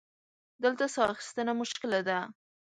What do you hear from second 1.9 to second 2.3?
ده.